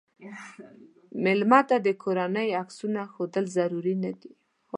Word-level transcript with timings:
مېلمه 1.23 1.59
ته 1.69 1.77
د 1.85 1.87
کورنۍ 2.03 2.49
عکسونه 2.61 2.99
ښودل 3.13 3.45
ضرور 3.57 3.85
نه 4.03 4.11
دي. 4.19 4.31